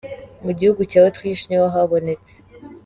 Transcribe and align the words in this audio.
Mu 0.43 0.51
gihugu 0.57 0.81
cya 0.91 0.99
Autriche 1.03 1.43
niho 1.47 1.67
habonetse. 1.73 2.33